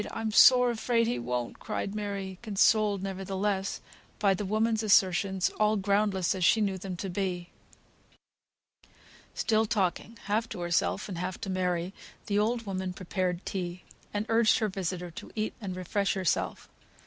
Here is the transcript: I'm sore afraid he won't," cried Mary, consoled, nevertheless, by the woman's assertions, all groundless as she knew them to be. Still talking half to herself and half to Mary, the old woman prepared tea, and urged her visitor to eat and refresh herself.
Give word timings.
I'm 0.09 0.31
sore 0.31 0.71
afraid 0.71 1.05
he 1.05 1.19
won't," 1.19 1.59
cried 1.59 1.93
Mary, 1.93 2.39
consoled, 2.41 3.03
nevertheless, 3.03 3.81
by 4.17 4.33
the 4.33 4.45
woman's 4.47 4.81
assertions, 4.81 5.51
all 5.59 5.75
groundless 5.77 6.33
as 6.33 6.43
she 6.43 6.59
knew 6.59 6.79
them 6.79 6.97
to 6.97 7.07
be. 7.07 7.51
Still 9.35 9.67
talking 9.67 10.17
half 10.23 10.49
to 10.49 10.59
herself 10.61 11.07
and 11.07 11.19
half 11.19 11.39
to 11.41 11.51
Mary, 11.51 11.93
the 12.25 12.39
old 12.39 12.65
woman 12.65 12.93
prepared 12.93 13.45
tea, 13.45 13.83
and 14.11 14.25
urged 14.27 14.57
her 14.57 14.69
visitor 14.69 15.11
to 15.11 15.31
eat 15.35 15.53
and 15.61 15.75
refresh 15.75 16.15
herself. 16.15 16.67